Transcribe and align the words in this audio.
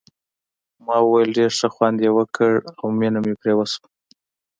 ما 0.85 0.95
وویل 1.01 1.29
ډېر 1.37 1.51
ښه 1.57 1.67
خوند 1.75 1.97
یې 2.05 2.11
وکړ 2.17 2.51
او 2.79 2.85
مینه 2.99 3.19
مې 3.25 3.33
پرې 3.41 3.53
وشوه. 3.55 3.87